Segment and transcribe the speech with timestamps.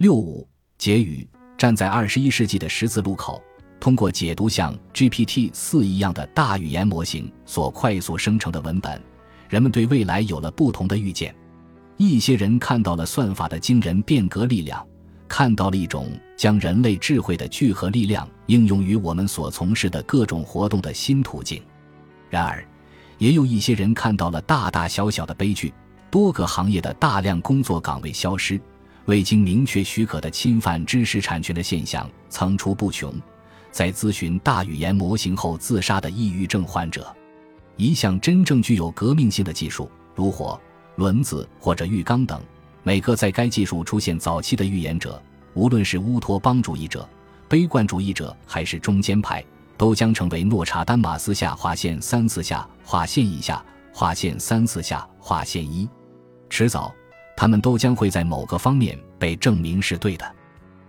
[0.00, 0.48] 六五
[0.78, 1.28] 结语：
[1.58, 3.38] 站在二十一世纪的十字路口，
[3.78, 8.98] 通过解读像 GPT 四一样的大语言模型所快速生成的文本，
[9.50, 11.36] 人们对未来有了不同的预见。
[11.98, 14.82] 一些人看到了算法的惊人变革力量，
[15.28, 21.62] 看到了一种将人类智慧的聚合力量应用于我们所从事的各种活动的新途径。
[22.30, 22.66] 然而，
[23.18, 25.74] 也有一些人看到了大大小小的悲剧：
[26.10, 28.58] 多个行业的大量工作岗位消失，
[29.10, 33.12] 未经明确许可的侵犯知识产权的现象层出不穷。
[33.72, 37.12] 在咨询大语言模型后自杀的抑郁症患者，
[37.74, 40.58] 一项真正具有革命性的技术，如火。
[40.94, 42.40] 轮子或者浴缸等，
[42.84, 45.20] 每个在该技术出现早期的预言者，
[45.54, 47.08] 无论是乌托邦主义者、
[47.48, 49.44] 悲观主义者还是中间派，
[49.76, 55.88] 都将成为诺查丹马斯下划线三四下划线一下划线三四下划线一。
[56.48, 56.94] 迟早，
[57.40, 60.30] 他们都将会在某个方面被证明是对的。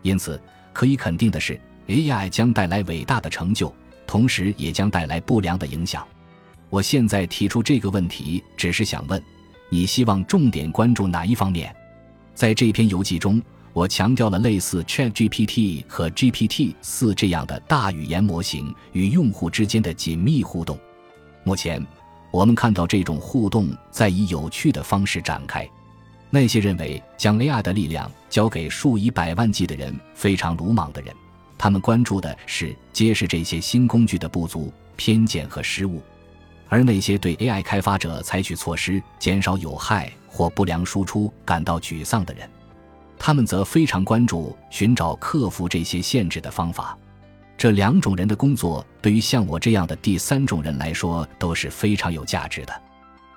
[0.00, 0.40] 因此，
[0.72, 3.70] 可以肯定的是，AI 将带来伟大的成就，
[4.06, 6.08] 同时也将带来不良的影响。
[6.70, 9.22] 我现在提出这个问题，只是想问。
[9.68, 11.76] 你希望重点关注哪一方面？
[12.34, 13.42] 在这篇游记中，
[13.74, 20.78] 我强调了类似 ChatGPT 和 GPT 四这样的大语言模型与用户之间的紧密互动。
[21.44, 21.86] 目前，
[22.30, 25.68] 我们看到这种互动在以有趣的方式展开。
[26.30, 31.14] 那些认为将 AI 的力量交给数以百万计的人非常鲁莽的人，
[31.56, 36.02] 他们关注的是揭示这些新工具的不足、偏见和失误。
[36.68, 42.46] 而那些对 AI 开发者采取措施减少有害或不良输出感到沮丧的人，
[43.18, 46.96] 他们则非常关注寻找克服这些限制的方法。
[47.56, 52.82] 这两种人的工作对于像我这样的第三种人来说都是非常有价值的。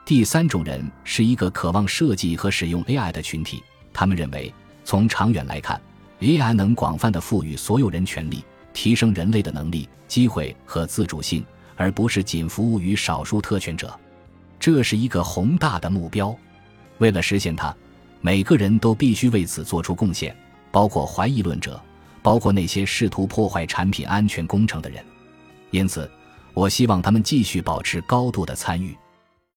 [0.06, 3.64] 第三种人是一个渴望设计和使用 AI 的群体，
[3.94, 5.80] 他们认为从长远来看
[6.20, 8.44] ，AI 能广泛的赋予所有人权利，
[8.74, 11.46] 提升人类的能力、机会和自主性。
[11.78, 14.00] 而不是仅服务于少数特权者，
[14.60, 16.36] 这是一个宏大的目标。
[17.00, 17.76] 为了实现它，
[18.20, 20.36] 每个人都必须为此做出贡献，
[20.72, 21.82] 包括怀疑论者，
[22.22, 25.04] 包括那些试图破坏产品安全工程的人。
[25.72, 26.08] 因此，
[26.54, 28.96] 我希望他们继续保持高度的参与。